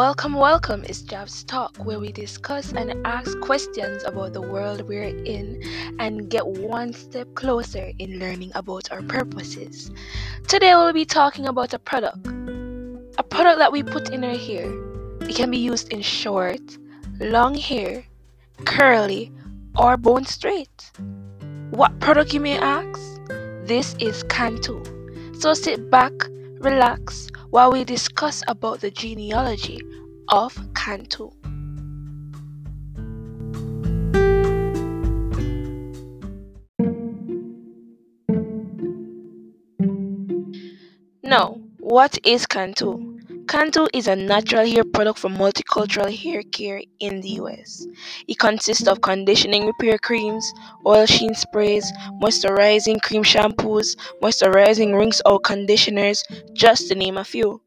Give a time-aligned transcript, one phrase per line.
[0.00, 0.82] Welcome, welcome.
[0.84, 5.62] It's Jav's Talk, where we discuss and ask questions about the world we're in
[5.98, 9.90] and get one step closer in learning about our purposes.
[10.48, 12.26] Today, we'll be talking about a product.
[13.18, 14.72] A product that we put in our hair.
[15.28, 16.62] It can be used in short,
[17.20, 18.02] long hair,
[18.64, 19.30] curly,
[19.76, 20.90] or bone straight.
[21.72, 22.98] What product, you may ask?
[23.66, 24.82] This is Cantu.
[25.38, 26.14] So sit back,
[26.60, 29.80] relax, while we discuss about the genealogy
[30.28, 31.30] of Cantu.
[41.22, 43.19] Now, what is Cantu?
[43.50, 47.84] Cantu is a natural hair product for multicultural hair care in the US.
[48.28, 50.52] It consists of conditioning repair creams,
[50.86, 57.60] oil sheen sprays, moisturizing cream shampoos, moisturizing rings or conditioners, just to name a few.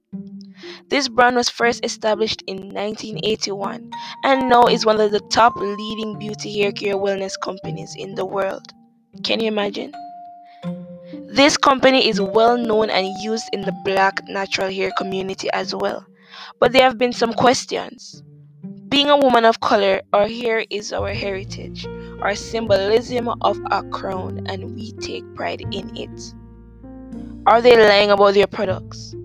[0.88, 3.92] This brand was first established in 1981
[4.24, 8.26] and now is one of the top leading beauty hair care wellness companies in the
[8.26, 8.72] world.
[9.22, 9.92] Can you imagine?
[11.34, 16.06] This company is well known and used in the black natural hair community as well.
[16.60, 18.22] But there have been some questions.
[18.88, 21.88] Being a woman of color, our hair is our heritage,
[22.22, 26.34] our symbolism of our crown, and we take pride in it.
[27.48, 29.16] Are they lying about their products?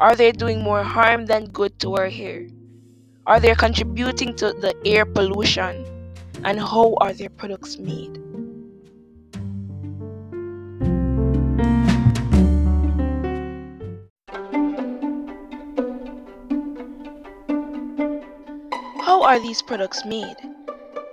[0.00, 2.48] Are they doing more harm than good to our hair?
[3.28, 5.86] Are they contributing to the air pollution?
[6.42, 8.23] And how are their products made?
[19.24, 20.36] Are these products made?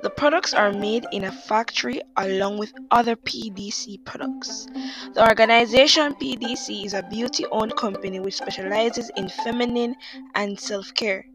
[0.04, 4.68] The products are made in a factory along with other PDC products.
[5.14, 9.96] The organization PDC is a beauty owned company which specializes in feminine
[10.36, 11.26] and self care.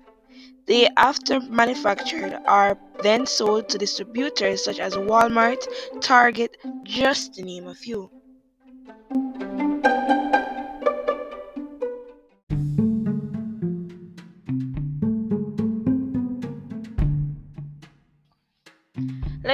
[0.67, 5.67] They, after manufactured, are then sold to distributors such as Walmart,
[6.03, 8.11] Target, just to name a few.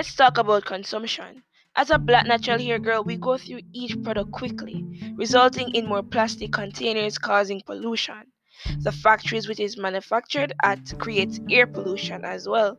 [0.03, 1.45] Let's talk about consumption.
[1.77, 6.03] As a black natural hair girl, we go through each product quickly, resulting in more
[6.03, 8.33] plastic containers causing pollution.
[8.81, 12.79] The factories which is manufactured at creates air pollution as well.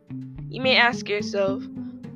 [0.50, 1.64] You may ask yourself,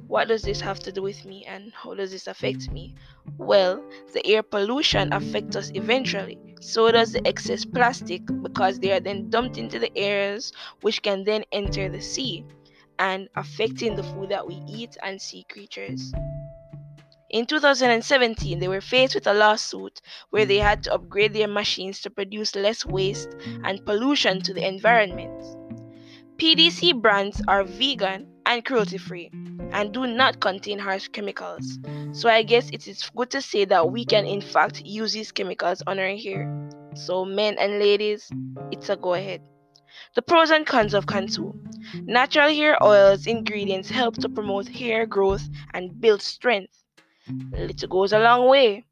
[0.07, 2.93] what does this have to do with me and how does this affect me?
[3.37, 3.81] Well,
[4.11, 6.37] the air pollution affects us eventually.
[6.59, 10.51] So does the excess plastic because they are then dumped into the airs
[10.81, 12.43] which can then enter the sea
[12.99, 16.11] and affecting the food that we eat and sea creatures.
[17.29, 21.99] In 2017, they were faced with a lawsuit where they had to upgrade their machines
[22.01, 25.43] to produce less waste and pollution to the environment.
[26.37, 29.29] PDC brands are vegan and cruelty free
[29.71, 31.79] and do not contain harsh chemicals.
[32.13, 35.31] So I guess it is good to say that we can in fact use these
[35.31, 36.47] chemicals on our hair.
[36.95, 38.31] So men and ladies,
[38.71, 39.41] it's a go ahead.
[40.15, 41.53] The pros and cons of Cantu.
[41.93, 46.83] Natural hair oils ingredients help to promote hair growth and build strength.
[47.51, 48.85] Little goes a long way.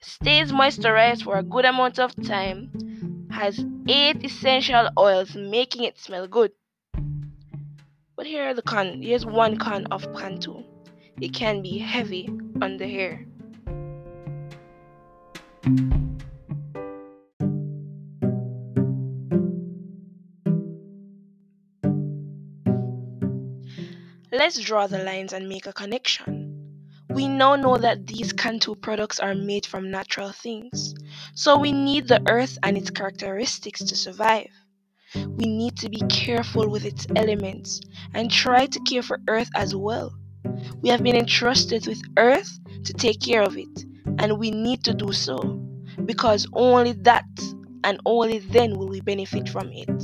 [0.00, 3.28] Stays moisturized for a good amount of time.
[3.30, 6.52] Has 8 essential oils making it smell good.
[8.16, 9.02] But here are the con.
[9.02, 10.64] Here's one con of Cantu.
[11.20, 12.28] It can be heavy
[12.60, 13.26] on the hair.
[24.40, 26.72] Let's draw the lines and make a connection.
[27.10, 30.94] We now know that these Cantu products are made from natural things,
[31.34, 34.48] so we need the earth and its characteristics to survive.
[35.14, 37.82] We need to be careful with its elements
[38.14, 40.14] and try to care for earth as well.
[40.80, 42.50] We have been entrusted with earth
[42.84, 43.84] to take care of it,
[44.20, 45.36] and we need to do so
[46.06, 47.28] because only that
[47.84, 50.02] and only then will we benefit from it.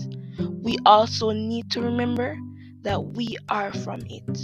[0.62, 2.39] We also need to remember
[2.87, 4.38] that we are from it.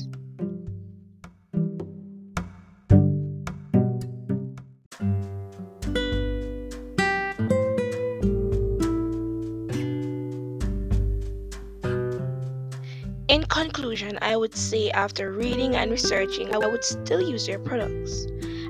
[13.29, 18.27] In conclusion, I would say after reading and researching, I would still use their products.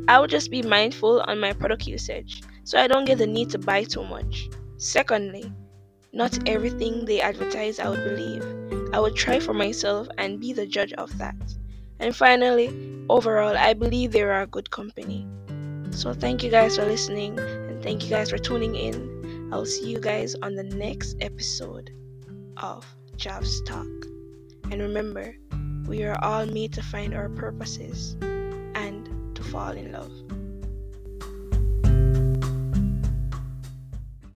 [0.07, 3.49] I would just be mindful on my product usage so I don't get the need
[3.53, 4.51] to buy too much.
[4.77, 5.51] Secondly,
[6.13, 8.45] not everything they advertise I would believe.
[8.95, 11.37] I would try for myself and be the judge of that.
[11.99, 12.69] And finally,
[13.09, 15.27] overall, I believe they are a good company.
[15.91, 19.51] So thank you guys for listening and thank you guys for tuning in.
[19.53, 21.91] I'll see you guys on the next episode.
[22.57, 22.85] of
[23.17, 23.87] Jav's talk.
[24.71, 25.37] And remember,
[25.87, 28.17] we are all made to find our purposes
[28.75, 30.13] and to fall in love.